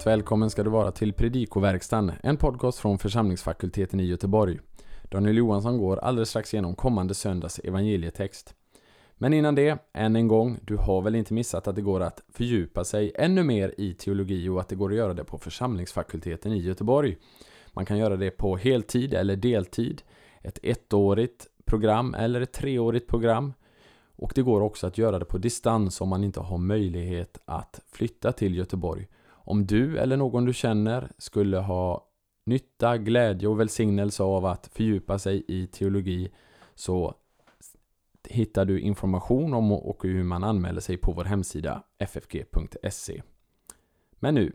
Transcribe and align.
Varmt 0.00 0.06
välkommen 0.06 0.50
ska 0.50 0.62
du 0.62 0.70
vara 0.70 0.90
till 0.90 1.12
Predikoverkstan, 1.12 2.12
en 2.22 2.36
podcast 2.36 2.78
från 2.78 2.98
församlingsfakulteten 2.98 4.00
i 4.00 4.04
Göteborg. 4.04 4.58
Daniel 5.10 5.36
Johansson 5.36 5.78
går 5.78 5.96
alldeles 5.96 6.28
strax 6.28 6.54
igenom 6.54 6.74
kommande 6.74 7.14
söndags 7.14 7.58
evangelietext. 7.58 8.54
Men 9.14 9.32
innan 9.32 9.54
det, 9.54 9.78
än 9.92 10.16
en 10.16 10.28
gång, 10.28 10.58
du 10.62 10.76
har 10.76 11.02
väl 11.02 11.14
inte 11.14 11.34
missat 11.34 11.68
att 11.68 11.74
det 11.76 11.82
går 11.82 12.00
att 12.00 12.22
fördjupa 12.28 12.84
sig 12.84 13.12
ännu 13.14 13.42
mer 13.42 13.74
i 13.78 13.94
teologi 13.94 14.48
och 14.48 14.60
att 14.60 14.68
det 14.68 14.74
går 14.74 14.90
att 14.90 14.96
göra 14.96 15.14
det 15.14 15.24
på 15.24 15.38
församlingsfakulteten 15.38 16.52
i 16.52 16.58
Göteborg. 16.58 17.16
Man 17.72 17.86
kan 17.86 17.98
göra 17.98 18.16
det 18.16 18.30
på 18.30 18.56
heltid 18.56 19.14
eller 19.14 19.36
deltid, 19.36 20.02
ett 20.42 20.58
ettårigt 20.62 21.46
program 21.64 22.14
eller 22.14 22.40
ett 22.40 22.52
treårigt 22.52 23.08
program. 23.08 23.52
Och 24.16 24.32
det 24.34 24.42
går 24.42 24.60
också 24.60 24.86
att 24.86 24.98
göra 24.98 25.18
det 25.18 25.24
på 25.24 25.38
distans 25.38 26.00
om 26.00 26.08
man 26.08 26.24
inte 26.24 26.40
har 26.40 26.58
möjlighet 26.58 27.38
att 27.44 27.80
flytta 27.92 28.32
till 28.32 28.56
Göteborg. 28.56 29.08
Om 29.44 29.66
du 29.66 29.98
eller 29.98 30.16
någon 30.16 30.44
du 30.44 30.52
känner 30.52 31.08
skulle 31.18 31.58
ha 31.58 32.06
nytta, 32.44 32.98
glädje 32.98 33.48
och 33.48 33.60
välsignelse 33.60 34.22
av 34.22 34.46
att 34.46 34.70
fördjupa 34.72 35.18
sig 35.18 35.44
i 35.48 35.66
teologi 35.66 36.30
så 36.74 37.14
hittar 38.28 38.64
du 38.64 38.80
information 38.80 39.54
om 39.54 39.72
och 39.72 40.02
hur 40.02 40.24
man 40.24 40.44
anmäler 40.44 40.80
sig 40.80 40.96
på 40.96 41.12
vår 41.12 41.24
hemsida 41.24 41.82
ffg.se. 41.98 43.22
Men 44.18 44.34
nu, 44.34 44.52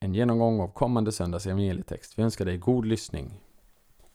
en 0.00 0.14
genomgång 0.14 0.60
av 0.60 0.68
kommande 0.68 1.12
söndags 1.12 1.46
evangelietext. 1.46 2.18
Vi 2.18 2.22
önskar 2.22 2.44
dig 2.44 2.58
god 2.58 2.86
lyssning. 2.86 3.30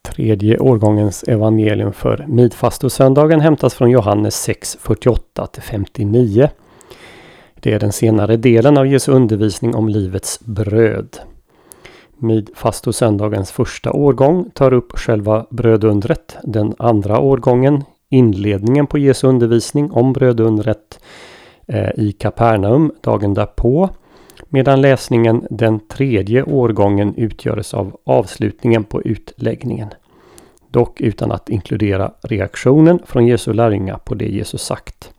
Tredje 0.01 0.59
årgångens 0.59 1.23
evangelium 1.23 1.93
för 1.93 2.25
midfastosöndagen 2.27 3.39
hämtas 3.39 3.73
från 3.73 3.91
Johannes 3.91 4.35
6, 4.35 4.77
48-59. 4.81 6.49
Det 7.61 7.73
är 7.73 7.79
den 7.79 7.91
senare 7.91 8.37
delen 8.37 8.77
av 8.77 8.87
Jesu 8.87 9.11
undervisning 9.11 9.75
om 9.75 9.89
livets 9.89 10.39
bröd. 10.39 11.17
Midfastosöndagens 12.17 13.51
första 13.51 13.91
årgång 13.91 14.49
tar 14.53 14.73
upp 14.73 14.91
själva 14.91 15.45
brödundret. 15.49 16.37
Den 16.43 16.73
andra 16.79 17.19
årgången, 17.19 17.83
inledningen 18.09 18.87
på 18.87 18.97
Jesu 18.97 19.27
undervisning 19.27 19.91
om 19.91 20.13
brödundret 20.13 20.99
eh, 21.67 21.89
i 21.97 22.11
Kapernaum 22.11 22.91
dagen 23.01 23.33
därpå. 23.33 23.89
Medan 24.49 24.81
läsningen 24.81 25.47
den 25.49 25.79
tredje 25.79 26.43
årgången 26.43 27.15
utgörs 27.15 27.73
av 27.73 27.97
avslutningen 28.03 28.83
på 28.83 29.01
utläggningen. 29.01 29.89
Dock 30.71 31.01
utan 31.01 31.31
att 31.31 31.49
inkludera 31.49 32.11
reaktionen 32.21 32.99
från 33.05 33.27
Jesu 33.27 33.53
lärjungar 33.53 33.97
på 33.97 34.15
det 34.15 34.25
Jesus 34.25 34.61
sagt. 34.61 35.13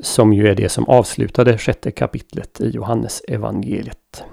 Som 0.00 0.32
ju 0.32 0.48
är 0.48 0.54
det 0.54 0.68
som 0.68 0.88
avslutade 0.88 1.58
sjätte 1.58 1.90
kapitlet 1.90 2.60
i 2.60 2.70
Johannes 2.70 3.22
evangeliet. 3.28 4.24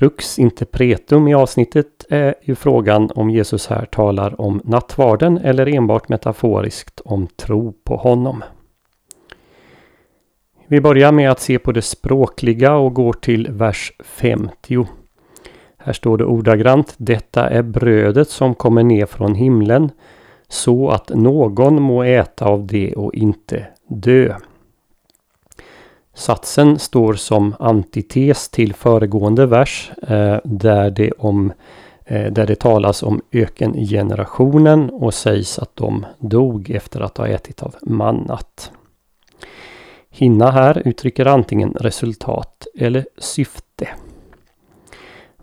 inte 0.00 0.38
interpretum 0.38 1.28
i 1.28 1.34
avsnittet 1.34 2.06
är 2.08 2.34
ju 2.42 2.54
frågan 2.54 3.10
om 3.14 3.30
Jesus 3.30 3.66
här 3.66 3.84
talar 3.84 4.40
om 4.40 4.60
nattvarden 4.64 5.38
eller 5.38 5.68
enbart 5.68 6.08
metaforiskt 6.08 7.00
om 7.04 7.26
tro 7.26 7.72
på 7.72 7.96
honom. 7.96 8.44
Vi 10.66 10.80
börjar 10.80 11.12
med 11.12 11.30
att 11.30 11.40
se 11.40 11.58
på 11.58 11.72
det 11.72 11.82
språkliga 11.82 12.74
och 12.74 12.94
går 12.94 13.12
till 13.12 13.48
vers 13.50 13.92
50. 14.00 14.86
Här 15.78 15.92
står 15.92 16.18
det 16.18 16.24
ordagrant 16.24 16.94
Detta 16.96 17.50
är 17.50 17.62
brödet 17.62 18.28
som 18.28 18.54
kommer 18.54 18.82
ner 18.82 19.06
från 19.06 19.34
himlen 19.34 19.90
så 20.52 20.90
att 20.90 21.08
någon 21.08 21.82
må 21.82 22.02
äta 22.02 22.44
av 22.44 22.66
det 22.66 22.94
och 22.94 23.14
inte 23.14 23.66
dö. 23.86 24.36
Satsen 26.14 26.78
står 26.78 27.14
som 27.14 27.54
antites 27.58 28.48
till 28.48 28.74
föregående 28.74 29.46
vers 29.46 29.92
eh, 30.02 30.38
där, 30.44 30.90
det 30.90 31.12
om, 31.12 31.52
eh, 32.04 32.32
där 32.32 32.46
det 32.46 32.60
talas 32.60 33.02
om 33.02 33.20
ökengenerationen 33.32 34.90
och 34.90 35.14
sägs 35.14 35.58
att 35.58 35.76
de 35.76 36.06
dog 36.18 36.70
efter 36.70 37.00
att 37.00 37.18
ha 37.18 37.26
ätit 37.26 37.62
av 37.62 37.74
mannat. 37.82 38.72
Hinna 40.10 40.50
här 40.50 40.82
uttrycker 40.88 41.26
antingen 41.26 41.72
resultat 41.72 42.66
eller 42.74 43.06
syfte. 43.18 43.88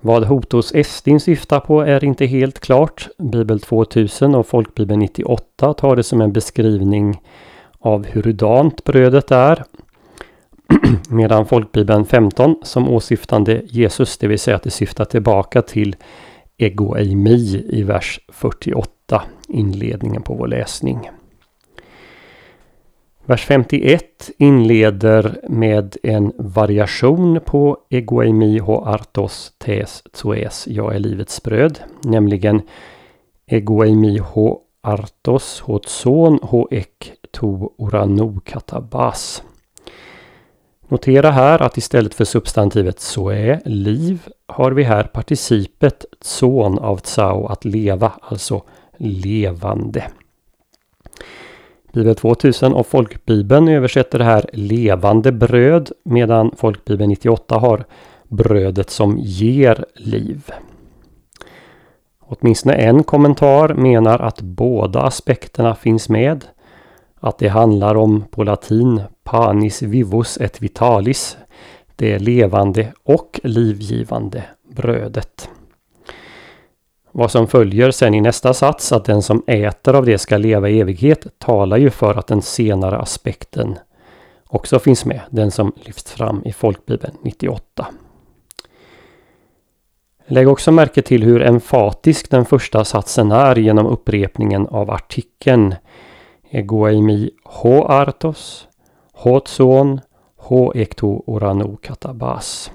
Vad 0.01 0.23
Hotos 0.23 0.75
Estin 0.75 1.19
syftar 1.19 1.59
på 1.59 1.81
är 1.81 2.03
inte 2.03 2.25
helt 2.25 2.59
klart. 2.59 3.07
Bibel 3.17 3.59
2000 3.59 4.35
och 4.35 4.47
Folkbibeln 4.47 4.99
98 4.99 5.73
tar 5.73 5.95
det 5.95 6.03
som 6.03 6.21
en 6.21 6.33
beskrivning 6.33 7.21
av 7.79 8.05
hurudant 8.05 8.83
brödet 8.83 9.31
är. 9.31 9.63
Medan 11.09 11.45
Folkbibeln 11.45 12.05
15 12.05 12.55
som 12.63 12.89
åsyftande 12.89 13.61
Jesus, 13.65 14.17
det 14.17 14.27
vill 14.27 14.39
säga 14.39 14.55
att 14.55 14.63
det 14.63 14.71
syftar 14.71 15.05
tillbaka 15.05 15.61
till 15.61 15.95
Ego 16.57 16.95
Eimi 16.95 17.65
i 17.69 17.83
vers 17.83 18.19
48, 18.29 19.23
inledningen 19.47 20.21
på 20.21 20.33
vår 20.33 20.47
läsning. 20.47 21.09
Vers 23.29 23.45
51 23.45 24.31
inleder 24.37 25.39
med 25.49 25.97
en 26.03 26.31
variation 26.37 27.39
på 27.45 27.77
egoemi 27.89 28.59
ho 28.59 28.77
artos 28.85 29.53
tes 29.57 30.03
tsoes, 30.13 30.67
jag 30.67 30.95
är 30.95 30.99
livets 30.99 31.43
bröd, 31.43 31.79
nämligen 32.03 32.61
egoemi 33.45 34.17
ho 34.17 34.57
artos 34.81 35.59
ho 35.59 35.77
tson 35.79 36.39
ho 36.41 36.67
ek 36.71 37.13
to 37.31 37.73
orano 37.77 38.39
katabas. 38.45 39.43
Notera 40.87 41.31
här 41.31 41.61
att 41.61 41.77
istället 41.77 42.13
för 42.13 42.25
substantivet 42.25 42.99
soe, 42.99 43.59
liv, 43.65 44.27
har 44.47 44.71
vi 44.71 44.83
här 44.83 45.03
participet 45.03 46.05
tson 46.19 46.79
av 46.79 46.97
tsao, 46.97 47.45
att 47.45 47.65
leva, 47.65 48.11
alltså 48.21 48.63
levande. 48.97 50.11
Bibel 51.93 52.15
2000 52.15 52.73
och 52.73 52.87
Folkbibeln 52.87 53.67
översätter 53.67 54.17
det 54.17 54.25
här 54.25 54.49
levande 54.53 55.31
bröd 55.31 55.91
medan 56.03 56.51
Folkbibeln 56.57 57.09
98 57.09 57.57
har 57.57 57.85
brödet 58.27 58.89
som 58.89 59.17
ger 59.17 59.85
liv. 59.95 60.51
Åtminstone 62.19 62.75
en 62.75 63.03
kommentar 63.03 63.73
menar 63.73 64.19
att 64.19 64.41
båda 64.41 65.01
aspekterna 65.01 65.75
finns 65.75 66.09
med. 66.09 66.45
Att 67.19 67.37
det 67.37 67.47
handlar 67.47 67.95
om 67.95 68.23
på 68.31 68.43
latin 68.43 69.01
panis 69.23 69.81
vivus 69.81 70.37
et 70.37 70.61
vitalis. 70.61 71.37
Det 71.95 72.19
levande 72.19 72.93
och 73.03 73.39
livgivande 73.43 74.43
brödet. 74.75 75.49
Vad 77.19 77.31
som 77.31 77.47
följer 77.47 77.91
sen 77.91 78.13
i 78.13 78.21
nästa 78.21 78.53
sats, 78.53 78.91
att 78.91 79.05
den 79.05 79.21
som 79.21 79.43
äter 79.47 79.95
av 79.95 80.05
det 80.05 80.17
ska 80.17 80.37
leva 80.37 80.69
i 80.69 80.79
evighet, 80.79 81.27
talar 81.37 81.77
ju 81.77 81.89
för 81.89 82.15
att 82.15 82.27
den 82.27 82.41
senare 82.41 82.97
aspekten 82.97 83.77
också 84.47 84.79
finns 84.79 85.05
med. 85.05 85.21
Den 85.29 85.51
som 85.51 85.73
lyfts 85.75 86.11
fram 86.11 86.41
i 86.45 86.53
Folkbibeln 86.53 87.13
98. 87.21 87.87
Lägg 90.27 90.47
också 90.47 90.71
märke 90.71 91.01
till 91.01 91.23
hur 91.23 91.41
emfatisk 91.41 92.31
den 92.31 92.45
första 92.45 92.85
satsen 92.85 93.31
är 93.31 93.55
genom 93.55 93.85
upprepningen 93.85 94.67
av 94.67 94.91
artikeln 94.91 95.75
Egoimi 96.49 97.31
ho 97.43 97.83
artos, 97.83 98.67
ho 99.13 99.39
tson, 99.39 99.99
ho 100.35 100.73
ekto 100.75 101.23
orano 101.27 101.77
katabas. 101.77 102.71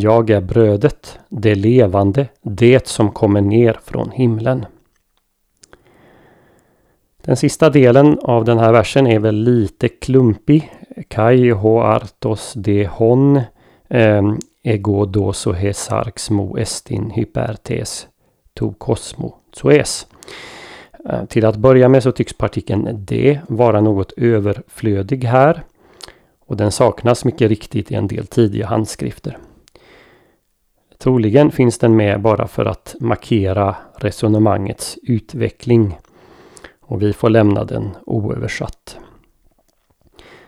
Jag 0.00 0.30
är 0.30 0.40
brödet, 0.40 1.18
det 1.28 1.54
levande, 1.54 2.28
det 2.42 2.86
som 2.86 3.10
kommer 3.10 3.40
ner 3.40 3.78
från 3.84 4.10
himlen. 4.10 4.66
Den 7.24 7.36
sista 7.36 7.70
delen 7.70 8.18
av 8.22 8.44
den 8.44 8.58
här 8.58 8.72
versen 8.72 9.06
är 9.06 9.18
väl 9.18 9.34
lite 9.34 9.88
klumpig. 9.88 10.72
Kai 11.08 11.50
ho 11.50 11.80
artos 11.80 12.52
de 12.56 12.86
hon 12.86 13.40
ehm, 13.88 14.38
ego 14.62 15.04
doso 15.04 15.52
hesarx 15.52 16.30
mo 16.30 16.58
estin 16.58 17.10
hypertes 17.10 18.06
to 18.54 18.72
cosmo 18.72 19.34
soes. 19.52 20.06
Eh, 21.08 21.24
till 21.24 21.46
att 21.46 21.56
börja 21.56 21.88
med 21.88 22.02
så 22.02 22.12
tycks 22.12 22.32
partikeln 22.32 23.04
de 23.04 23.38
vara 23.48 23.80
något 23.80 24.12
överflödig 24.16 25.24
här. 25.24 25.62
Och 26.46 26.56
den 26.56 26.72
saknas 26.72 27.24
mycket 27.24 27.48
riktigt 27.48 27.90
i 27.90 27.94
en 27.94 28.06
del 28.06 28.26
tidiga 28.26 28.66
handskrifter. 28.66 29.38
Troligen 30.98 31.50
finns 31.50 31.78
den 31.78 31.96
med 31.96 32.20
bara 32.20 32.48
för 32.48 32.64
att 32.64 32.96
markera 33.00 33.76
resonemangets 33.96 34.98
utveckling. 35.02 35.98
Och 36.80 37.02
vi 37.02 37.12
får 37.12 37.30
lämna 37.30 37.64
den 37.64 37.90
oöversatt. 38.06 38.98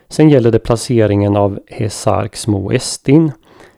Sen 0.09 0.31
gäller 0.31 0.51
det 0.51 0.59
placeringen 0.59 1.37
av 1.37 1.61
Hesarks 1.67 2.41
små 2.41 2.73
estin. 2.73 3.33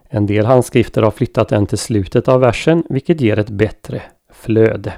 En 0.09 0.27
del 0.27 0.47
handskrifter 0.47 1.03
har 1.03 1.11
flyttat 1.11 1.49
den 1.49 1.67
till 1.67 1.79
slutet 1.79 2.29
av 2.29 2.41
versen 2.41 2.83
vilket 2.89 3.21
ger 3.21 3.39
ett 3.39 3.51
bättre 3.51 4.03
flöde. 4.33 4.93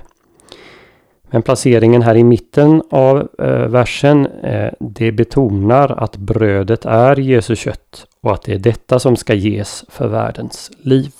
Men 1.30 1.42
placeringen 1.42 2.02
här 2.02 2.14
i 2.14 2.24
mitten 2.24 2.82
av 2.90 3.28
eh, 3.38 3.66
versen 3.68 4.26
eh, 4.26 4.72
det 4.80 5.12
betonar 5.12 5.90
att 5.90 6.16
brödet 6.16 6.84
är 6.84 7.16
Jesu 7.16 7.56
kött 7.56 8.06
och 8.20 8.32
att 8.32 8.42
det 8.42 8.52
är 8.52 8.58
detta 8.58 8.98
som 8.98 9.16
ska 9.16 9.34
ges 9.34 9.84
för 9.88 10.08
världens 10.08 10.70
liv. 10.78 11.12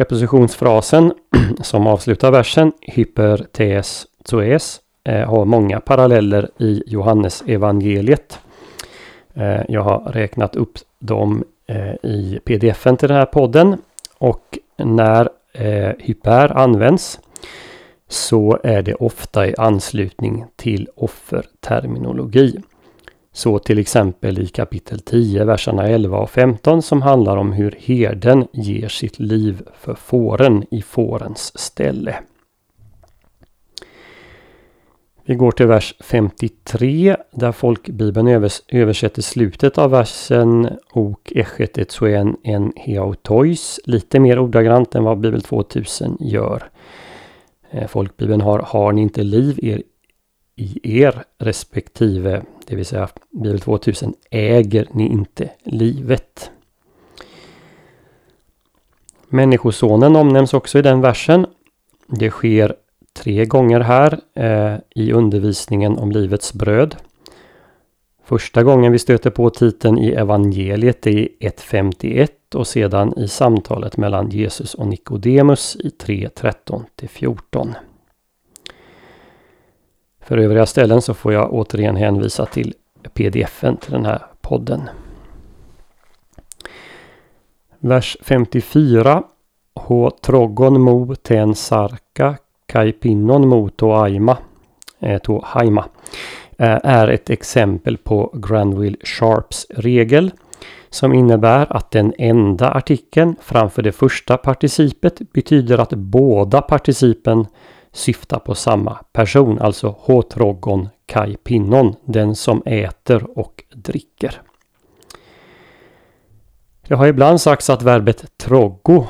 Prepositionsfrasen 0.00 1.12
som 1.62 1.86
avslutar 1.86 2.30
versen 2.30 2.72
hyper 2.80 3.36
tes 3.52 4.06
zoes 4.24 4.80
eh, 5.04 5.28
har 5.28 5.44
många 5.44 5.80
paralleller 5.80 6.50
i 6.58 6.82
Johannes 6.86 7.42
evangeliet. 7.46 8.38
Eh, 9.34 9.60
jag 9.68 9.82
har 9.82 9.98
räknat 10.00 10.56
upp 10.56 10.78
dem 10.98 11.44
eh, 11.66 11.94
i 12.02 12.40
pdfen 12.44 12.96
till 12.96 13.08
den 13.08 13.16
här 13.16 13.26
podden 13.26 13.76
och 14.18 14.58
när 14.76 15.28
hyper 15.98 16.56
används 16.56 17.20
så 18.08 18.58
är 18.64 18.82
det 18.82 18.94
ofta 18.94 19.46
i 19.46 19.54
anslutning 19.58 20.44
till 20.56 20.88
offerterminologi. 20.96 22.60
Så 23.32 23.58
till 23.58 23.78
exempel 23.78 24.38
i 24.38 24.46
kapitel 24.46 25.00
10, 25.00 25.44
verserna 25.44 25.88
11 25.88 26.18
och 26.18 26.30
15 26.30 26.82
som 26.82 27.02
handlar 27.02 27.36
om 27.36 27.52
hur 27.52 27.74
herden 27.78 28.46
ger 28.52 28.88
sitt 28.88 29.18
liv 29.18 29.62
för 29.74 29.94
fåren 29.94 30.64
i 30.70 30.82
fårens 30.82 31.58
ställe. 31.58 32.16
Vi 35.24 35.34
går 35.34 35.50
till 35.50 35.66
vers 35.66 35.94
53 36.00 37.16
där 37.32 37.52
folkbibeln 37.52 38.50
översätter 38.68 39.22
slutet 39.22 39.78
av 39.78 39.90
versen 39.90 40.68
Ok 40.92 41.32
echet 41.32 41.78
etsuen 41.78 42.36
en 42.42 42.72
heautois 42.76 43.80
lite 43.84 44.20
mer 44.20 44.38
ordagrant 44.38 44.94
än 44.94 45.04
vad 45.04 45.20
Bibel 45.20 45.42
2000 45.42 46.16
gör. 46.20 46.70
Eh, 47.70 47.86
folkbibeln 47.86 48.40
har 48.40 48.58
Har 48.58 48.92
ni 48.92 49.02
inte 49.02 49.22
liv 49.22 49.58
er, 49.62 49.82
i 50.60 51.00
er 51.00 51.24
respektive, 51.38 52.42
det 52.66 52.76
vill 52.76 52.86
säga 52.86 53.08
Bibel 53.30 53.60
2000, 53.60 54.14
äger 54.30 54.88
ni 54.92 55.06
inte 55.06 55.50
livet. 55.64 56.50
Människosonen 59.28 60.16
omnämns 60.16 60.54
också 60.54 60.78
i 60.78 60.82
den 60.82 61.00
versen. 61.00 61.46
Det 62.06 62.30
sker 62.30 62.74
tre 63.12 63.44
gånger 63.44 63.80
här 63.80 64.20
eh, 64.34 64.76
i 64.94 65.12
undervisningen 65.12 65.98
om 65.98 66.12
livets 66.12 66.52
bröd. 66.52 66.96
Första 68.24 68.62
gången 68.62 68.92
vi 68.92 68.98
stöter 68.98 69.30
på 69.30 69.50
titeln 69.50 69.98
i 69.98 70.10
evangeliet 70.10 71.06
är 71.06 71.28
1.51 71.40 72.28
och 72.54 72.66
sedan 72.66 73.18
i 73.18 73.28
samtalet 73.28 73.96
mellan 73.96 74.30
Jesus 74.30 74.74
och 74.74 74.86
Nikodemus 74.86 75.76
i 75.76 75.88
3.13 75.88 77.08
14. 77.08 77.74
För 80.30 80.38
övriga 80.38 80.66
ställen 80.66 81.02
så 81.02 81.14
får 81.14 81.32
jag 81.32 81.52
återigen 81.52 81.96
hänvisa 81.96 82.46
till 82.46 82.74
pdfen 83.14 83.76
till 83.76 83.92
den 83.92 84.04
här 84.04 84.22
podden. 84.40 84.88
Vers 87.78 88.16
54. 88.22 89.22
H 89.74 90.10
trogon 90.22 90.80
mo 90.80 91.14
ten 91.14 91.54
sarka 91.54 92.36
kai 92.66 92.92
pinnon 92.92 93.48
mo 93.48 93.68
to 93.68 93.92
aima. 93.92 94.38
Eh, 94.98 95.18
to 95.18 95.40
haima. 95.44 95.84
Eh, 96.58 96.78
är 96.84 97.08
ett 97.08 97.30
exempel 97.30 97.96
på 97.96 98.32
Granville 98.34 98.96
Sharps 99.04 99.66
regel 99.70 100.30
som 100.90 101.12
innebär 101.12 101.76
att 101.76 101.90
den 101.90 102.14
enda 102.18 102.70
artikeln 102.70 103.36
framför 103.42 103.82
det 103.82 103.92
första 103.92 104.36
participet 104.36 105.32
betyder 105.32 105.78
att 105.78 105.92
båda 105.92 106.62
participen 106.62 107.46
syftar 107.92 108.38
på 108.38 108.54
samma 108.54 108.98
person, 109.12 109.58
alltså 109.58 109.94
håtrogon 109.98 110.88
kai 111.06 111.36
pinnon, 111.36 111.94
den 112.04 112.36
som 112.36 112.62
äter 112.66 113.38
och 113.38 113.64
dricker. 113.74 114.42
Det 116.88 116.94
har 116.94 117.06
ibland 117.06 117.40
sagts 117.40 117.70
att 117.70 117.82
verbet 117.82 118.24
troggo, 118.36 119.06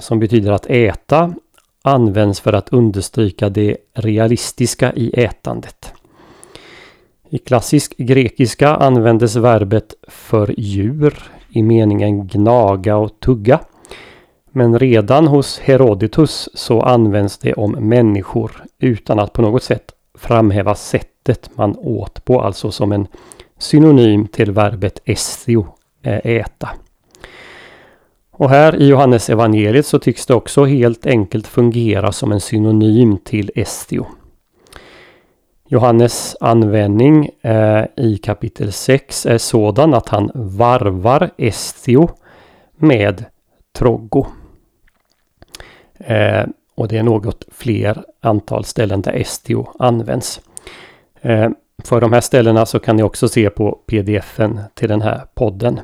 som 0.00 0.18
betyder 0.18 0.52
att 0.52 0.66
äta, 0.66 1.34
används 1.82 2.40
för 2.40 2.52
att 2.52 2.68
understryka 2.68 3.48
det 3.48 3.76
realistiska 3.94 4.92
i 4.92 5.24
ätandet. 5.24 5.92
I 7.30 7.38
klassisk 7.38 7.96
grekiska 7.96 8.74
användes 8.74 9.36
verbet 9.36 9.94
för 10.08 10.54
djur 10.60 11.22
i 11.48 11.62
meningen 11.62 12.26
gnaga 12.26 12.96
och 12.96 13.20
tugga. 13.20 13.60
Men 14.52 14.78
redan 14.78 15.26
hos 15.26 15.58
Herodotus 15.58 16.48
så 16.54 16.80
används 16.80 17.38
det 17.38 17.52
om 17.54 17.72
människor 17.72 18.64
utan 18.78 19.18
att 19.18 19.32
på 19.32 19.42
något 19.42 19.62
sätt 19.62 19.92
framhäva 20.18 20.74
sättet 20.74 21.50
man 21.54 21.76
åt 21.76 22.24
på, 22.24 22.40
alltså 22.40 22.70
som 22.70 22.92
en 22.92 23.06
synonym 23.58 24.26
till 24.26 24.52
verbet 24.52 25.00
estio, 25.04 25.66
eh, 26.02 26.20
äta. 26.24 26.68
Och 28.30 28.50
här 28.50 28.76
i 28.82 28.88
Johannes 28.88 29.30
evangeliet 29.30 29.86
så 29.86 29.98
tycks 29.98 30.26
det 30.26 30.34
också 30.34 30.64
helt 30.64 31.06
enkelt 31.06 31.46
fungera 31.46 32.12
som 32.12 32.32
en 32.32 32.40
synonym 32.40 33.18
till 33.24 33.50
estio. 33.54 34.06
Johannes 35.68 36.36
användning 36.40 37.30
eh, 37.42 37.84
i 37.96 38.18
kapitel 38.18 38.72
6 38.72 39.26
är 39.26 39.38
sådan 39.38 39.94
att 39.94 40.08
han 40.08 40.30
varvar 40.34 41.30
estio 41.36 42.08
med 42.76 43.24
troggo. 43.78 44.26
Eh, 46.06 46.44
och 46.74 46.88
det 46.88 46.98
är 46.98 47.02
något 47.02 47.44
fler 47.52 48.04
antal 48.20 48.64
ställen 48.64 49.02
där 49.02 49.12
estio 49.12 49.66
används. 49.78 50.40
Eh, 51.20 51.50
för 51.84 52.00
de 52.00 52.12
här 52.12 52.20
ställena 52.20 52.66
så 52.66 52.78
kan 52.78 52.96
ni 52.96 53.02
också 53.02 53.28
se 53.28 53.50
på 53.50 53.72
pdfen 53.86 54.60
till 54.74 54.88
den 54.88 55.02
här 55.02 55.24
podden. 55.34 55.80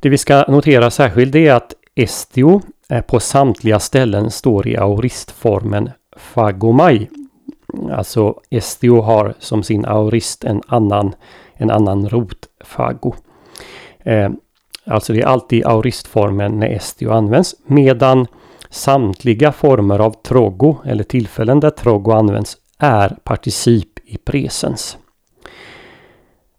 Det 0.00 0.08
vi 0.08 0.18
ska 0.18 0.44
notera 0.48 0.90
särskilt 0.90 1.34
är 1.34 1.52
att 1.52 1.74
estio 1.94 2.60
på 3.06 3.20
samtliga 3.20 3.78
ställen 3.78 4.30
står 4.30 4.68
i 4.68 4.76
auristformen 4.76 5.90
fagomai 6.16 7.08
Alltså 7.92 8.40
estio 8.50 9.00
har 9.00 9.34
som 9.38 9.62
sin 9.62 9.84
aurist 9.84 10.44
en 10.44 10.62
annan, 10.66 11.14
en 11.54 11.70
annan 11.70 12.08
rot, 12.08 12.48
fago. 12.64 13.14
Eh, 13.98 14.30
alltså 14.86 15.12
det 15.12 15.20
är 15.20 15.26
alltid 15.26 15.66
auristformen 15.66 16.60
när 16.60 16.68
estio 16.68 17.12
används. 17.12 17.54
Medan 17.66 18.26
samtliga 18.76 19.52
former 19.52 19.98
av 19.98 20.10
trogo 20.22 20.76
eller 20.84 21.04
tillfällen 21.04 21.60
där 21.60 21.70
trogo 21.70 22.12
används 22.12 22.56
är 22.78 23.16
particip 23.24 23.98
i 24.04 24.16
presens. 24.16 24.98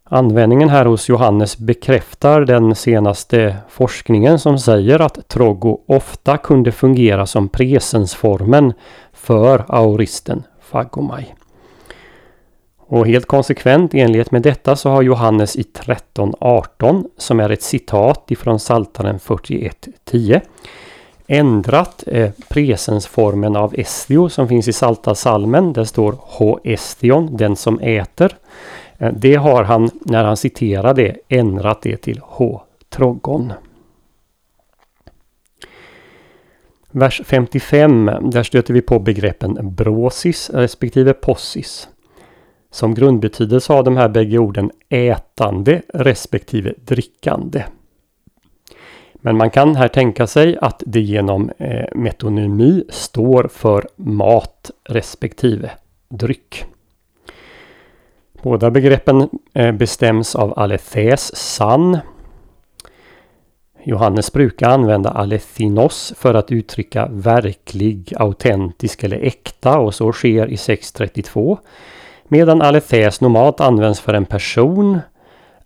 Användningen 0.04 0.68
här 0.68 0.84
hos 0.84 1.08
Johannes 1.08 1.58
bekräftar 1.58 2.40
den 2.40 2.74
senaste 2.74 3.56
forskningen 3.68 4.38
som 4.38 4.58
säger 4.58 5.00
att 5.00 5.28
trogo 5.28 5.80
ofta 5.86 6.36
kunde 6.36 6.72
fungera 6.72 7.26
som 7.26 7.48
presensformen 7.48 8.72
för 9.12 9.64
auristen 9.68 10.42
Fagomai. 10.60 11.34
Och 12.78 13.06
helt 13.06 13.26
konsekvent 13.26 13.94
i 13.94 14.00
enlighet 14.00 14.30
med 14.30 14.42
detta 14.42 14.76
så 14.76 14.90
har 14.90 15.02
Johannes 15.02 15.56
i 15.56 15.62
13.18 15.62 17.04
som 17.16 17.40
är 17.40 17.50
ett 17.50 17.62
citat 17.62 18.30
ifrån 18.30 18.60
Saltaren 18.60 19.18
41.10 19.18 20.40
ändrat 21.28 22.04
eh, 22.06 22.30
presensformen 22.48 23.56
av 23.56 23.74
estio 23.78 24.28
som 24.28 24.48
finns 24.48 24.68
i 24.68 24.72
Salta 24.72 25.14
salmen. 25.14 25.72
Där 25.72 25.84
står 25.84 26.14
H 26.20 26.60
estion, 26.64 27.36
den 27.36 27.56
som 27.56 27.80
äter. 27.80 28.36
Eh, 28.98 29.12
det 29.12 29.34
har 29.34 29.64
han 29.64 29.90
när 30.02 30.24
han 30.24 30.36
citerar 30.36 30.94
det 30.94 31.16
ändrat 31.28 31.82
det 31.82 31.96
till 31.96 32.20
H 32.22 32.62
trogon. 32.88 33.52
Vers 36.90 37.20
55, 37.24 38.10
där 38.22 38.42
stöter 38.42 38.74
vi 38.74 38.80
på 38.80 38.98
begreppen 38.98 39.74
brosis 39.74 40.50
respektive 40.54 41.12
possis. 41.12 41.88
Som 42.70 42.94
grundbetydelse 42.94 43.72
har 43.72 43.82
de 43.82 43.96
här 43.96 44.08
bägge 44.08 44.38
orden 44.38 44.70
ätande 44.88 45.82
respektive 45.94 46.74
drickande. 46.76 47.64
Men 49.20 49.36
man 49.36 49.50
kan 49.50 49.76
här 49.76 49.88
tänka 49.88 50.26
sig 50.26 50.58
att 50.60 50.82
det 50.86 51.00
genom 51.00 51.50
eh, 51.58 51.84
metonymi 51.94 52.84
står 52.88 53.48
för 53.52 53.88
mat 53.96 54.70
respektive 54.84 55.70
dryck. 56.08 56.64
Båda 58.42 58.70
begreppen 58.70 59.28
eh, 59.54 59.72
bestäms 59.72 60.36
av 60.36 60.58
alethes 60.58 61.36
sann 61.36 61.98
Johannes 63.88 64.32
brukar 64.32 64.68
använda 64.68 65.10
alethinos 65.10 66.12
för 66.16 66.34
att 66.34 66.52
uttrycka 66.52 67.08
verklig, 67.10 68.12
autentisk 68.16 69.04
eller 69.04 69.16
äkta 69.18 69.78
och 69.78 69.94
så 69.94 70.12
sker 70.12 70.46
i 70.46 70.56
632. 70.56 71.58
Medan 72.24 72.62
alethes 72.62 73.20
normalt 73.20 73.60
används 73.60 74.00
för 74.00 74.14
en 74.14 74.24
person 74.24 74.98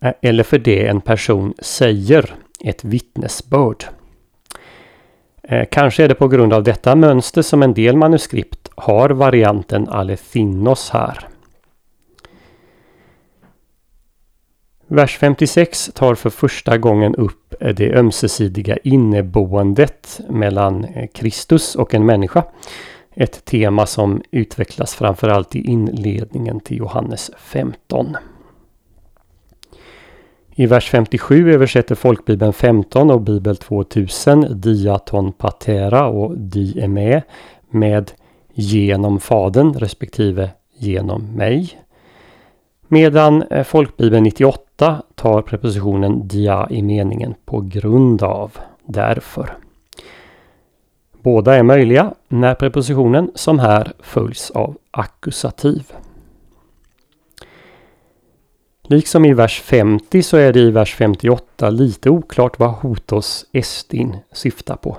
eh, 0.01 0.13
eller 0.23 0.45
för 0.45 0.59
det 0.59 0.87
en 0.87 1.01
person 1.01 1.55
säger, 1.59 2.35
ett 2.65 2.85
vittnesbörd. 2.85 3.85
Eh, 5.43 5.67
kanske 5.71 6.05
är 6.05 6.09
det 6.09 6.15
på 6.15 6.29
grund 6.29 6.53
av 6.53 6.63
detta 6.63 6.97
mönster 6.97 7.43
som 7.43 7.63
en 7.63 7.75
del 7.75 7.97
manuskript 7.97 8.69
har 8.75 9.11
varianten 9.11 9.89
alethinos 9.89 10.91
här. 10.91 11.29
Vers 14.87 15.19
56 15.19 15.91
tar 15.95 16.15
för 16.15 16.31
första 16.31 16.79
gången 16.79 17.15
upp 17.15 17.55
det 17.61 17.95
ömsesidiga 17.95 18.77
inneboendet 18.77 20.21
mellan 20.29 20.85
eh, 20.85 21.09
Kristus 21.15 21.75
och 21.75 21.95
en 21.95 22.07
människa. 22.07 22.45
Ett 23.15 23.45
tema 23.45 23.87
som 23.87 24.23
utvecklas 24.31 24.95
framförallt 24.95 25.57
i 25.57 25.61
inledningen 25.61 26.61
till 26.61 26.79
Johannes 26.79 27.31
15. 27.39 28.17
I 30.55 30.67
vers 30.67 30.91
57 30.91 31.53
översätter 31.53 31.95
folkbibeln 31.95 32.53
15 32.53 33.11
och 33.11 33.21
bibel 33.21 33.57
2000 33.57 34.61
diaton 34.61 35.33
patera 35.33 36.07
och 36.07 36.39
dieme 36.39 37.23
med 37.71 38.11
genom 38.53 39.21
Fadern 39.21 39.75
respektive 39.75 40.51
genom 40.79 41.23
mig. 41.23 41.71
Medan 42.89 43.43
eh, 43.43 43.65
folkbibeln 43.65 44.23
98 44.23 45.03
tar 45.15 45.43
prepositionen 45.43 46.29
dia 46.29 46.67
i 46.71 46.83
meningen 46.83 47.35
på 47.45 47.61
grund 47.61 48.23
av, 48.23 48.53
därför. 48.87 49.57
Båda 51.23 51.55
är 51.55 51.63
möjliga 51.63 52.15
när 52.29 52.55
prepositionen 52.55 53.31
som 53.35 53.59
här 53.59 53.93
följs 54.01 54.51
av 54.51 54.77
ackusativ. 54.91 55.93
Liksom 58.93 59.25
i 59.25 59.33
vers 59.33 59.61
50 59.61 60.23
så 60.23 60.37
är 60.37 60.53
det 60.53 60.61
i 60.61 60.71
vers 60.71 60.95
58 60.95 61.71
lite 61.71 62.11
oklart 62.11 62.59
vad 62.59 62.71
hotos 62.71 63.47
estin 63.53 64.17
syftar 64.33 64.77
på. 64.77 64.97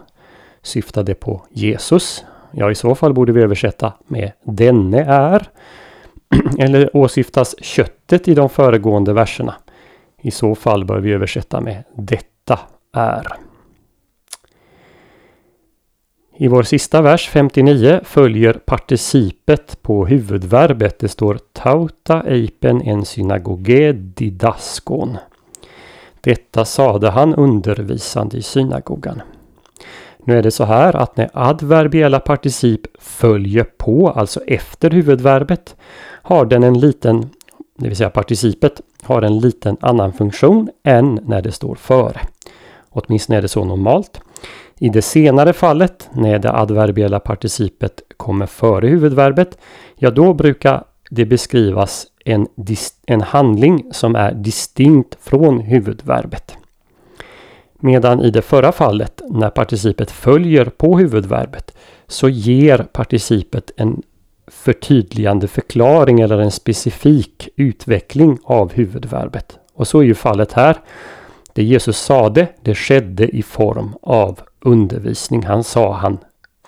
Syftar 0.62 1.04
det 1.04 1.14
på 1.14 1.46
Jesus? 1.52 2.24
Ja, 2.52 2.72
i 2.72 2.76
så 2.76 2.96
fall 2.96 3.14
borde 3.14 3.32
vi 3.32 3.42
översätta 3.42 3.94
med 4.08 4.32
denne 4.44 5.04
är. 5.04 5.48
Eller 6.60 6.98
åsyftas 6.98 7.56
köttet 7.62 8.28
i 8.28 8.34
de 8.34 8.50
föregående 8.50 9.14
verserna? 9.14 9.56
I 10.22 10.32
så 10.32 10.56
fall 10.56 10.86
bör 10.86 11.00
vi 11.00 11.12
översätta 11.12 11.62
med 11.62 11.84
detta 11.96 12.60
är. 12.94 13.28
I 16.36 16.48
vår 16.48 16.64
sista 16.64 17.02
vers 17.02 17.30
59 17.30 18.00
följer 18.04 18.54
participet 18.54 19.82
på 19.82 20.06
huvudverbet. 20.06 21.00
Det 21.00 21.08
står 21.08 21.40
tauta 21.54 22.22
eipen 22.22 22.82
en 22.82 23.06
synagoge 23.06 23.92
didaskon. 23.92 25.18
Detta 26.22 26.66
sade 26.66 27.10
han 27.10 27.36
undervisande 27.36 28.38
i 28.38 28.42
synagogan. 28.42 29.22
Nu 30.26 30.38
är 30.38 30.44
det 30.44 30.52
så 30.52 30.64
här 30.64 30.96
att 30.96 31.18
när 31.18 31.30
adverbiella 31.34 32.20
particip 32.20 32.82
följer 33.00 33.64
på, 33.64 34.10
alltså 34.10 34.40
efter 34.48 34.90
huvudverbet, 34.90 35.76
har 36.06 36.46
den 36.46 36.64
en 36.64 36.80
liten, 36.80 37.30
det 37.78 37.88
vill 37.88 37.98
säga 37.98 38.10
participet, 38.10 38.82
har 39.02 39.22
en 39.22 39.40
liten 39.40 39.78
annan 39.82 40.14
funktion 40.14 40.70
än 40.84 41.20
när 41.24 41.42
det 41.42 41.52
står 41.52 41.76
före. 41.76 42.22
Åtminstone 42.90 43.38
är 43.38 43.42
det 43.42 43.48
så 43.48 43.66
normalt. 43.66 44.22
I 44.84 44.90
det 44.90 45.02
senare 45.02 45.54
fallet, 45.54 46.10
när 46.14 46.40
det 46.40 46.54
adverbiella 46.54 47.20
participet 47.20 48.02
kommer 48.18 48.46
före 48.46 48.88
huvudverbet, 48.88 49.58
ja 49.96 50.12
då 50.12 50.34
brukar 50.34 50.84
det 51.10 51.26
beskrivas 51.26 52.08
en, 52.26 52.48
en 53.06 53.22
handling 53.22 53.84
som 53.92 54.16
är 54.16 54.32
distinkt 54.32 55.18
från 55.22 55.60
huvudverbet. 55.60 56.58
Medan 57.80 58.22
i 58.22 58.32
det 58.32 58.42
förra 58.42 58.72
fallet, 58.72 59.22
när 59.30 59.50
participet 59.50 60.12
följer 60.12 60.66
på 60.66 60.98
huvudverbet, 60.98 61.78
så 62.08 62.30
ger 62.30 62.78
participet 62.78 63.72
en 63.78 64.02
förtydligande 64.48 65.48
förklaring 65.48 66.20
eller 66.20 66.38
en 66.38 66.52
specifik 66.52 67.50
utveckling 67.56 68.40
av 68.44 68.74
huvudverbet. 68.74 69.58
Och 69.74 69.88
så 69.88 70.00
är 70.00 70.04
ju 70.04 70.16
fallet 70.16 70.54
här. 70.54 70.78
Det 71.54 71.64
Jesus 71.64 71.98
sade, 71.98 72.48
det 72.62 72.76
skedde 72.76 73.36
i 73.36 73.44
form 73.44 73.96
av 74.02 74.40
undervisning. 74.64 75.44
Han 75.44 75.64
sa 75.64 75.94
han 75.94 76.18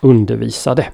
undervisade. 0.00 0.86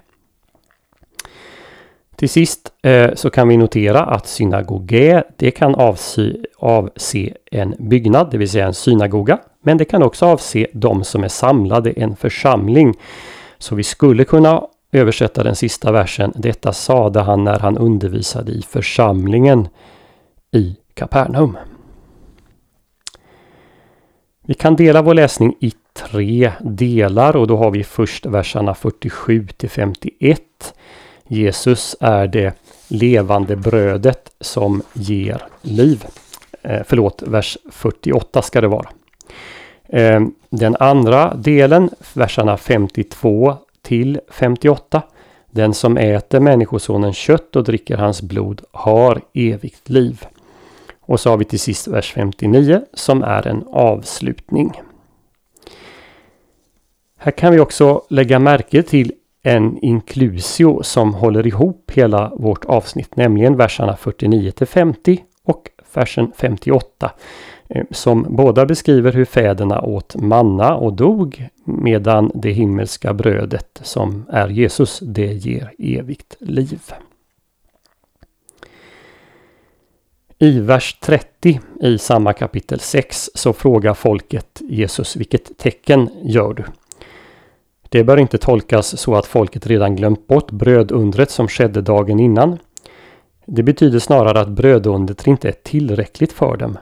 Till 2.17 2.29
sist 2.29 2.73
eh, 2.83 3.15
så 3.15 3.31
kan 3.31 3.49
vi 3.49 3.57
notera 3.57 4.01
att 4.01 4.27
synagoge 4.27 5.25
det 5.37 5.51
kan 5.51 5.75
avse, 5.75 6.37
avse 6.59 7.35
en 7.51 7.75
byggnad, 7.79 8.31
det 8.31 8.39
vill 8.39 8.51
säga 8.51 8.67
en 8.67 8.75
synagoga. 8.75 9.39
Men 9.63 9.79
det 9.79 9.85
kan 9.85 10.03
också 10.03 10.27
avse 10.27 10.67
de 10.73 11.05
som 11.05 11.25
är 11.25 11.29
samlade, 11.29 11.91
en 11.91 12.17
församling. 12.17 12.95
Så 13.59 13.75
vi 13.75 13.83
skulle 13.83 14.25
kunna 14.25 14.63
översätta 14.93 15.43
den 15.43 15.57
sista 15.57 15.93
versen. 15.93 16.33
Detta 16.37 16.73
sade 16.73 17.21
han 17.21 17.45
när 17.45 17.59
han 17.59 17.79
undervisade 17.79 18.53
i 18.53 18.63
församlingen 18.63 19.69
i 20.53 20.77
Kapernaum. 20.95 21.57
Vi 24.47 24.55
kan 24.55 24.77
dela 24.77 25.03
vår 25.03 25.15
läsning 25.15 25.55
i 25.61 25.73
tre 25.93 26.53
delar 26.61 27.37
och 27.37 27.47
då 27.47 27.57
har 27.57 27.71
vi 27.71 27.85
först 27.85 28.27
verserna 28.27 28.75
47 28.75 29.47
till 29.47 29.71
51. 29.71 30.75
Jesus 31.29 31.97
är 32.01 32.27
det 32.27 32.55
levande 32.89 33.57
brödet 33.57 34.33
som 34.41 34.83
ger 34.93 35.43
liv. 35.63 36.05
Eh, 36.63 36.81
förlåt, 36.87 37.23
vers 37.23 37.59
48 37.71 38.43
ska 38.43 38.61
det 38.61 38.69
vara. 38.69 38.89
Eh, 39.89 40.21
den 40.51 40.77
andra 40.81 41.35
delen, 41.35 41.91
verserna 42.15 42.57
52 42.57 43.57
till 43.83 44.21
58. 44.31 45.03
Den 45.51 45.75
som 45.75 45.97
äter 45.97 46.41
Människosonens 46.41 47.17
kött 47.17 47.57
och 47.57 47.65
dricker 47.65 47.97
hans 47.97 48.23
blod 48.23 48.63
har 48.73 49.21
evigt 49.35 49.89
liv. 49.89 50.25
Och 51.01 51.21
så 51.21 51.31
har 51.31 51.37
vi 51.37 51.45
till 51.45 51.61
sist 51.61 51.89
vers 51.89 52.13
59 52.13 52.81
som 52.95 53.23
är 53.23 53.47
en 53.47 53.65
avslutning. 53.73 54.81
Här 57.25 57.33
kan 57.33 57.53
vi 57.53 57.61
också 57.61 58.03
lägga 58.09 58.39
märke 58.39 58.83
till 58.83 59.13
en 59.43 59.79
inklusio 59.79 60.83
som 60.83 61.15
håller 61.15 61.47
ihop 61.47 61.91
hela 61.95 62.33
vårt 62.35 62.65
avsnitt, 62.65 63.17
nämligen 63.17 63.57
verserna 63.57 63.97
49 63.97 64.51
till 64.51 64.67
50 64.67 65.23
och 65.45 65.71
versen 65.95 66.33
58. 66.37 67.13
Eh, 67.69 67.85
som 67.91 68.27
båda 68.29 68.67
beskriver 68.67 69.13
hur 69.13 69.25
fäderna 69.25 69.81
åt 69.81 70.17
manna 70.17 70.75
och 70.75 70.93
dog 70.93 71.49
medan 71.65 72.31
det 72.35 72.51
himmelska 72.51 73.15
brödet 73.15 73.81
som 73.83 74.25
är 74.31 74.49
Jesus, 74.49 75.01
det 75.03 75.33
ger 75.33 75.73
evigt 75.79 76.37
liv. 76.41 76.81
I 80.39 80.61
vers 80.61 80.99
30 81.01 81.61
i 81.81 81.99
samma 81.99 82.33
kapitel 82.33 82.81
6 82.81 83.31
så 83.35 83.53
frågar 83.53 83.95
folket 83.95 84.61
Jesus 84.61 85.17
vilket 85.17 85.59
tecken 85.59 86.11
gör 86.23 86.55
du? 86.55 86.65
Det 87.93 88.05
bör 88.05 88.17
inte 88.17 88.39
tolkas 88.39 88.99
så 89.01 89.15
att 89.15 89.27
folket 89.27 89.67
redan 89.67 89.97
glömt 89.97 90.27
bort 90.27 90.51
brödundret 90.51 91.31
som 91.31 91.49
skedde 91.49 91.83
dagen 91.83 92.21
innan. 92.21 92.59
Det 93.47 93.63
betyder 93.63 93.99
snarare 93.99 94.41
att 94.41 94.49
brödundret 94.49 95.27
inte 95.27 95.49
är 95.49 95.55
tillräckligt 95.63 96.33
för 96.33 96.57
dem. 96.57 96.79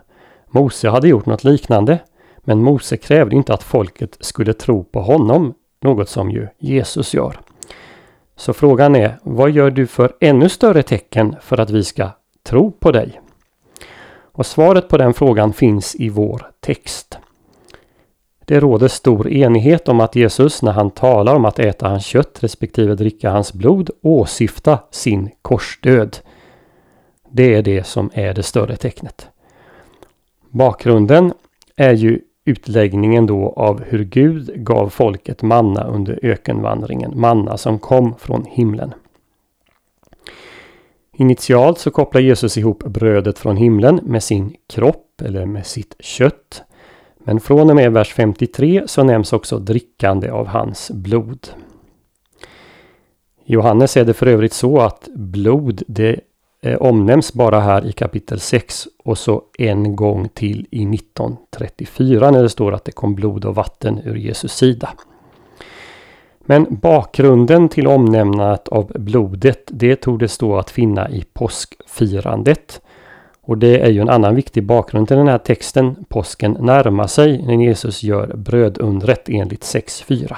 Mose 0.51 0.89
hade 0.89 1.09
gjort 1.09 1.27
något 1.27 1.45
liknande, 1.45 1.99
men 2.39 2.63
Mose 2.63 2.97
krävde 2.97 3.37
inte 3.37 3.55
att 3.55 3.63
folket 3.63 4.17
skulle 4.21 4.53
tro 4.53 4.85
på 4.85 5.01
honom, 5.01 5.55
något 5.81 6.09
som 6.09 6.31
ju 6.31 6.49
Jesus 6.59 7.15
gör. 7.15 7.41
Så 8.37 8.53
frågan 8.53 8.97
är, 8.97 9.19
vad 9.23 9.51
gör 9.51 9.71
du 9.71 9.87
för 9.87 10.13
ännu 10.21 10.49
större 10.49 10.83
tecken 10.83 11.37
för 11.41 11.61
att 11.61 11.71
vi 11.71 11.85
ska 11.85 12.09
tro 12.43 12.71
på 12.71 12.93
dig? 12.93 13.21
Och 14.33 14.47
svaret 14.47 14.89
på 14.89 14.99
den 14.99 15.15
frågan 15.15 15.53
finns 15.53 15.95
i 15.95 16.09
vår 16.09 16.51
text. 16.61 17.19
Det 18.51 18.61
råder 18.61 18.89
stor 18.89 19.29
enighet 19.29 19.89
om 19.89 20.01
att 20.01 20.17
Jesus 20.17 20.63
när 20.63 20.73
han 20.73 20.91
talar 20.91 21.37
om 21.37 21.45
att 21.45 21.59
äta 21.59 21.89
hans 21.89 22.07
kött 22.07 22.39
respektive 22.43 22.95
dricka 22.95 23.31
hans 23.31 23.53
blod 23.53 23.91
åsyfta 24.03 24.79
sin 24.91 25.31
korsdöd. 25.43 26.19
Det 27.31 27.55
är 27.55 27.63
det 27.63 27.85
som 27.85 28.11
är 28.15 28.35
det 28.35 28.43
större 28.43 28.77
tecknet. 28.77 29.29
Bakgrunden 30.49 31.33
är 31.77 31.93
ju 31.93 32.21
utläggningen 32.45 33.27
då 33.27 33.53
av 33.57 33.83
hur 33.83 34.05
Gud 34.05 34.51
gav 34.55 34.89
folket 34.89 35.43
manna 35.43 35.85
under 35.85 36.19
ökenvandringen. 36.23 37.21
Manna 37.21 37.57
som 37.57 37.79
kom 37.79 38.15
från 38.19 38.45
himlen. 38.49 38.95
Initialt 41.13 41.79
så 41.79 41.91
kopplar 41.91 42.21
Jesus 42.21 42.57
ihop 42.57 42.85
brödet 42.85 43.39
från 43.39 43.57
himlen 43.57 44.01
med 44.03 44.23
sin 44.23 44.55
kropp 44.69 45.23
eller 45.25 45.47
med 45.47 45.67
sitt 45.67 45.97
kött. 46.01 46.65
Men 47.25 47.41
från 47.41 47.71
och 47.71 47.77
med 47.77 47.93
vers 47.93 48.15
53 48.15 48.83
så 48.87 49.05
nämns 49.05 49.33
också 49.33 49.59
drickande 49.59 50.31
av 50.31 50.47
hans 50.47 50.91
blod. 50.91 51.49
Johannes 53.45 53.97
är 53.97 54.05
det 54.05 54.15
för 54.15 54.27
övrigt 54.27 54.53
så 54.53 54.81
att 54.81 55.09
blod 55.15 55.83
det 55.89 56.21
eh, 56.63 56.77
omnämns 56.77 57.33
bara 57.33 57.61
här 57.61 57.87
i 57.87 57.93
kapitel 57.93 58.41
6 58.41 58.89
och 59.05 59.19
så 59.19 59.43
en 59.59 59.97
gång 59.97 60.29
till 60.29 60.67
i 60.71 60.95
1934 60.95 62.31
när 62.31 62.43
det 62.43 62.49
står 62.49 62.73
att 62.73 62.85
det 62.85 62.93
kom 62.93 63.15
blod 63.15 63.45
och 63.45 63.55
vatten 63.55 64.01
ur 64.05 64.17
Jesus 64.17 64.53
sida. 64.53 64.91
Men 66.41 66.67
bakgrunden 66.71 67.69
till 67.69 67.87
omnämnandet 67.87 68.69
av 68.69 68.93
blodet 68.95 69.63
det 69.67 69.97
tog 69.97 70.19
det 70.19 70.29
stå 70.29 70.57
att 70.57 70.71
finna 70.71 71.11
i 71.11 71.25
påskfirandet. 71.33 72.81
Och 73.51 73.59
det 73.59 73.79
är 73.79 73.91
ju 73.91 74.01
en 74.01 74.09
annan 74.09 74.35
viktig 74.35 74.67
bakgrund 74.67 75.09
till 75.09 75.17
den 75.17 75.29
här 75.29 75.39
texten. 75.39 76.05
Påsken 76.09 76.57
närmar 76.61 77.07
sig 77.07 77.43
när 77.43 77.55
Jesus 77.55 78.03
gör 78.03 78.37
brödundret 78.37 79.29
enligt 79.29 79.63
6.4. 79.63 80.37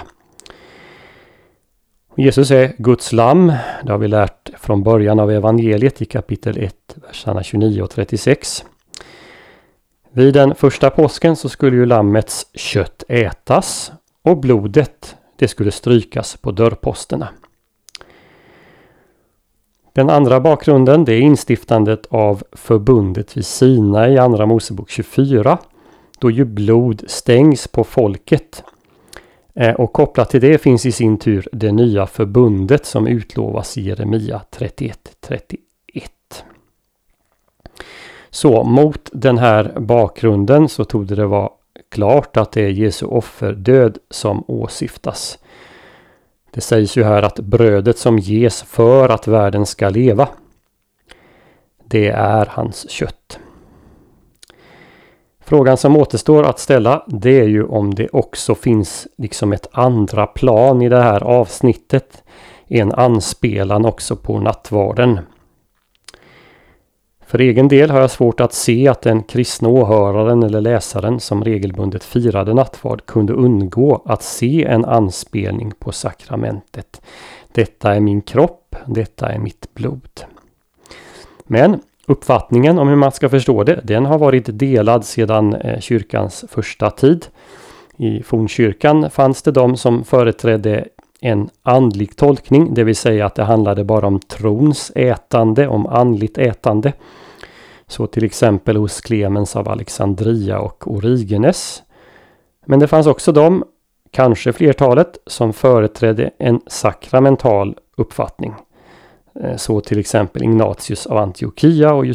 Jesus 2.16 2.50
är 2.50 2.73
Guds 2.78 3.12
lamm. 3.12 3.52
Det 3.83 3.92
har 3.92 3.99
vi 3.99 4.09
lärt 4.09 4.50
från 4.59 4.83
början 4.83 5.21
av 5.21 5.31
evangeliet 5.31 6.02
i 6.02 6.04
kapitel 6.04 6.59
1, 6.59 6.75
verserna 7.07 7.42
29 7.42 7.83
och 7.83 7.90
36. 7.90 8.64
Vid 10.11 10.35
den 10.35 10.54
första 10.54 10.90
påsken 10.90 11.37
så 11.37 11.49
skulle 11.49 11.76
ju 11.76 11.87
lammets 11.87 12.47
kött 12.54 13.04
ätas 13.09 13.92
och 14.23 14.37
blodet 14.37 15.16
det 15.37 15.49
skulle 15.49 15.71
strykas 15.71 16.37
på 16.37 16.50
dörrposterna. 16.50 17.28
Den 19.92 20.11
andra 20.11 20.40
bakgrunden 20.40 21.04
det 21.04 21.14
är 21.14 21.20
instiftandet 21.20 22.06
av 22.11 22.42
förbundet 22.52 23.37
vid 23.37 23.46
Sina 23.46 24.08
i 24.08 24.18
Andra 24.18 24.46
Mosebok 24.46 24.90
24. 24.90 25.58
Då 26.18 26.30
ju 26.30 26.44
blod 26.44 27.04
stängs 27.06 27.68
på 27.68 27.84
folket. 27.84 28.64
Eh, 29.54 29.75
och 29.75 29.92
kopplat 29.92 30.30
till 30.30 30.40
det 30.40 30.58
finns 30.58 30.87
i 30.87 30.92
sin 30.92 31.18
tur 31.18 31.49
det 31.52 31.72
nya 31.72 32.06
förbundet 32.06 32.87
som 32.87 33.06
utlovas 33.06 33.78
i 33.78 33.82
Jeremia 33.82 34.40
31.31. 34.50 35.58
Så 38.30 38.64
mot 38.64 39.08
den 39.12 39.38
här 39.38 39.80
bakgrunden 39.80 40.68
så 40.68 40.84
tog 40.84 41.06
det 41.06 41.26
vara 41.26 41.50
klart 41.88 42.37
att 42.37 42.52
det 42.52 42.62
är 42.62 42.68
Jesu 42.68 43.06
offerdöd 43.06 43.99
som 44.11 44.44
åsyftas. 44.49 45.38
Det 46.54 46.61
sägs 46.61 46.97
ju 46.97 47.04
här 47.04 47.23
att 47.23 47.40
brödet 47.40 47.99
som 47.99 48.18
ges 48.18 48.62
för 48.62 49.09
att 49.09 49.26
världen 49.26 49.66
ska 49.66 49.88
leva. 49.88 50.28
Det 51.85 52.09
är 52.09 52.47
hans 52.47 52.90
kött. 52.90 53.38
Frågan 55.40 55.76
som 55.76 55.97
återstår 55.97 56.42
att 56.42 56.59
ställa 56.59 57.04
det 57.06 57.40
är 57.40 57.49
ju 57.49 57.64
om 57.64 57.94
det 57.94 58.09
också 58.12 58.54
finns 58.54 59.06
liksom 59.18 59.52
ett 59.52 59.66
andra 59.73 60.26
plan 60.26 60.82
i 60.82 60.88
det 60.88 61.02
här 61.02 61.25
avsnittet. 61.25 62.23
En 62.66 62.92
anspelan 62.92 63.85
också 63.85 64.16
på 64.16 64.38
nattvarden. 64.38 65.21
För 67.32 67.38
egen 67.38 67.68
del 67.68 67.90
har 67.90 68.00
jag 68.00 68.10
svårt 68.10 68.40
att 68.40 68.52
se 68.52 68.88
att 68.88 69.02
den 69.02 69.22
kristna 69.22 69.68
åhöraren 69.68 70.42
eller 70.42 70.60
läsaren 70.60 71.20
som 71.20 71.44
regelbundet 71.44 72.04
firade 72.04 72.54
nattvard 72.54 73.06
kunde 73.06 73.32
undgå 73.32 74.02
att 74.04 74.22
se 74.22 74.64
en 74.64 74.84
anspelning 74.84 75.72
på 75.78 75.92
sakramentet. 75.92 77.02
Detta 77.52 77.94
är 77.94 78.00
min 78.00 78.22
kropp, 78.22 78.76
detta 78.86 79.28
är 79.28 79.38
mitt 79.38 79.74
blod. 79.74 80.20
Men 81.44 81.80
uppfattningen 82.06 82.78
om 82.78 82.88
hur 82.88 82.96
man 82.96 83.12
ska 83.12 83.28
förstå 83.28 83.64
det, 83.64 83.80
den 83.84 84.06
har 84.06 84.18
varit 84.18 84.58
delad 84.58 85.04
sedan 85.04 85.54
eh, 85.54 85.80
kyrkans 85.80 86.44
första 86.48 86.90
tid. 86.90 87.26
I 87.96 88.22
fornkyrkan 88.22 89.10
fanns 89.10 89.42
det 89.42 89.52
de 89.52 89.76
som 89.76 90.04
företrädde 90.04 90.88
en 91.20 91.50
andlig 91.62 92.16
tolkning, 92.16 92.74
det 92.74 92.84
vill 92.84 92.96
säga 92.96 93.26
att 93.26 93.34
det 93.34 93.44
handlade 93.44 93.84
bara 93.84 94.06
om 94.06 94.20
trons 94.20 94.92
ätande, 94.94 95.68
om 95.68 95.86
andligt 95.86 96.38
ätande. 96.38 96.92
Så 97.92 98.06
till 98.06 98.25
exempel 98.25 98.76
hos 98.76 99.00
Clemens 99.00 99.56
av 99.56 99.68
Alexandria 99.68 100.58
och 100.58 100.92
Origenes. 100.94 101.82
Men 102.66 102.78
det 102.78 102.88
fanns 102.88 103.06
också 103.06 103.32
de, 103.32 103.64
kanske 104.11 104.52
flertalet, 104.52 105.18
som 105.26 105.52
företrädde 105.52 106.30
en 106.38 106.61
sakramental 106.66 107.76
uppfattning. 107.97 108.54
Eh, 109.40 109.56
så 109.56 109.80
till 109.80 109.99
exempel 109.99 110.43
Ignatius 110.43 111.06
av 111.06 111.17
Antiochia 111.17 111.95
och 111.95 112.06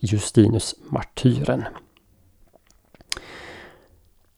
Justinus 0.00 0.74
martyren. 0.88 1.64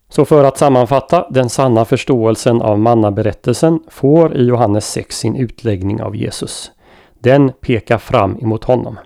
Så 0.08 0.24
för 0.24 0.44
att 0.44 0.58
sammanfatta, 0.58 1.26
den 1.30 1.48
sanna 1.48 1.84
förståelsen 1.84 2.62
av 2.62 2.78
mannaberättelsen 2.78 3.80
får 3.88 4.36
i 4.36 4.44
Johannes 4.44 4.90
6 4.90 5.18
sin 5.18 5.36
utläggning 5.36 6.02
av 6.02 6.16
Jesus. 6.16 6.72
Den 7.18 7.52
pekar 7.60 7.98
fram 7.98 8.38
emot 8.42 8.64
honom. 8.64 8.98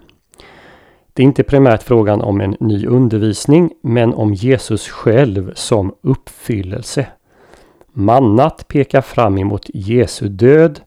Det 1.16 1.22
är 1.22 1.24
inte 1.24 1.42
primärt 1.42 1.82
frågan 1.82 2.20
om 2.20 2.40
en 2.40 2.56
ny 2.60 2.86
undervisning, 2.86 3.70
men 3.82 4.14
om 4.14 4.34
Jesus 4.34 4.88
själv 4.88 5.52
som 5.54 5.94
uppfyllelse. 6.00 7.06
Mannat 7.92 8.68
pekar 8.68 9.00
fram 9.00 9.38
emot 9.38 9.70
Jesu 9.74 10.28
död 10.28 10.80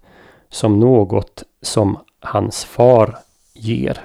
som 0.49 0.79
något 0.79 1.43
som 1.61 1.97
hans 2.19 2.65
far 2.65 3.17
ger. 3.53 3.99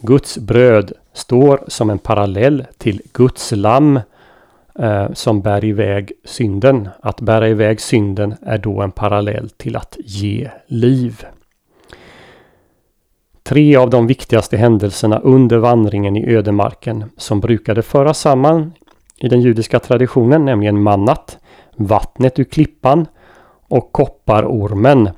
Guds 0.00 0.38
bröd 0.38 0.92
står 1.12 1.64
som 1.68 1.90
en 1.90 1.98
parallell 1.98 2.66
till 2.78 3.00
Guds 3.12 3.52
lamm 3.52 4.00
eh, 4.78 5.12
som 5.12 5.40
bär 5.40 5.64
iväg 5.64 6.12
synden. 6.24 6.88
Att 7.00 7.20
bära 7.20 7.48
iväg 7.48 7.80
synden 7.80 8.34
är 8.42 8.58
då 8.58 8.82
en 8.82 8.92
parallell 8.92 9.50
till 9.50 9.76
att 9.76 9.96
ge 10.04 10.50
liv. 10.66 11.24
Tre 13.48 13.76
av 13.76 13.90
de 13.90 14.06
viktigaste 14.06 14.56
händelserna 14.56 15.18
under 15.18 15.58
vandringen 15.58 16.16
i 16.16 16.34
ödemarken 16.34 17.04
som 17.16 17.40
brukade 17.40 17.82
föras 17.82 18.20
samman 18.20 18.72
i 19.16 19.28
den 19.28 19.40
judiska 19.40 19.78
traditionen, 19.78 20.44
nämligen 20.44 20.82
mannat, 20.82 21.38
vattnet 21.76 22.38
ur 22.38 22.44
klippan 22.44 23.06
och 23.68 23.92
kopparormen. 23.92 25.08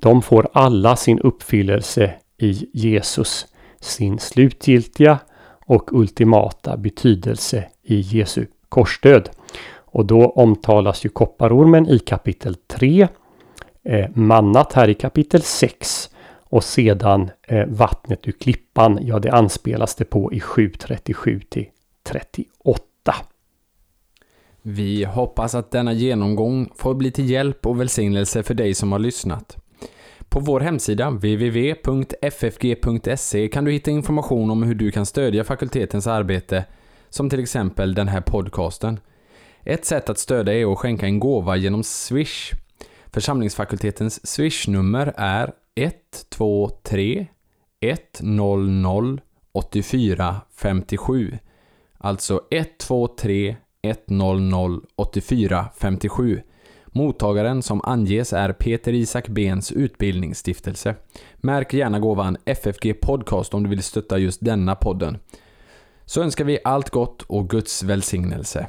De 0.00 0.22
får 0.22 0.48
alla 0.52 0.96
sin 0.96 1.18
uppfyllelse 1.18 2.14
i 2.36 2.68
Jesus, 2.72 3.46
sin 3.80 4.18
slutgiltiga 4.18 5.18
och 5.66 5.92
ultimata 5.92 6.76
betydelse 6.76 7.64
i 7.82 8.00
Jesu 8.00 8.46
korsdöd. 8.68 9.30
Och 9.76 10.06
då 10.06 10.26
omtalas 10.26 11.04
ju 11.04 11.08
kopparormen 11.08 11.88
i 11.88 11.98
kapitel 11.98 12.54
3, 12.54 13.08
eh, 13.84 14.08
mannat 14.14 14.72
här 14.72 14.88
i 14.88 14.94
kapitel 14.94 15.42
6 15.42 16.10
och 16.48 16.64
sedan 16.64 17.30
eh, 17.42 17.66
vattnet 17.66 18.28
ur 18.28 18.32
klippan, 18.32 18.98
ja 19.02 19.18
det 19.18 19.32
anspelas 19.32 19.94
det 19.94 20.04
på 20.04 20.32
i 20.32 20.38
7.37 20.38 21.42
till 21.48 21.66
38. 22.02 23.14
Vi 24.62 25.04
hoppas 25.04 25.54
att 25.54 25.70
denna 25.70 25.92
genomgång 25.92 26.70
får 26.74 26.94
bli 26.94 27.10
till 27.10 27.30
hjälp 27.30 27.66
och 27.66 27.80
välsignelse 27.80 28.42
för 28.42 28.54
dig 28.54 28.74
som 28.74 28.92
har 28.92 28.98
lyssnat. 28.98 29.56
På 30.28 30.40
vår 30.40 30.60
hemsida 30.60 31.10
www.ffg.se 31.10 31.78
kan 33.48 33.64
du 33.64 33.72
hitta 33.72 33.90
information 33.90 34.50
om 34.50 34.62
hur 34.62 34.74
du 34.74 34.90
kan 34.90 35.06
stödja 35.06 35.44
fakultetens 35.44 36.06
arbete, 36.06 36.64
som 37.08 37.30
till 37.30 37.40
exempel 37.40 37.94
den 37.94 38.08
här 38.08 38.20
podcasten. 38.20 39.00
Ett 39.64 39.84
sätt 39.84 40.10
att 40.10 40.18
stödja 40.18 40.54
är 40.54 40.72
att 40.72 40.78
skänka 40.78 41.06
en 41.06 41.20
gåva 41.20 41.56
genom 41.56 41.82
Swish. 41.82 42.52
Församlingsfakultetens 43.06 44.26
Swish-nummer 44.26 45.12
är 45.16 45.52
123 45.78 47.26
100 47.80 49.18
84 49.52 50.40
57. 50.56 51.38
Alltså 51.98 52.40
123 52.50 53.56
100 53.82 54.80
84 54.96 55.66
57. 55.76 56.42
Mottagaren 56.86 57.62
som 57.62 57.80
anges 57.84 58.32
är 58.32 58.52
Peter 58.52 58.92
Isak 58.92 59.28
Bens 59.28 59.72
utbildningsstiftelse. 59.72 60.94
Märk 61.36 61.74
gärna 61.74 61.98
gåvan 61.98 62.36
FFG 62.44 63.00
Podcast 63.00 63.54
om 63.54 63.62
du 63.62 63.68
vill 63.68 63.82
stötta 63.82 64.18
just 64.18 64.44
denna 64.44 64.74
podden. 64.74 65.18
Så 66.04 66.22
önskar 66.22 66.44
vi 66.44 66.58
allt 66.64 66.90
gott 66.90 67.22
och 67.22 67.50
Guds 67.50 67.82
välsignelse. 67.82 68.66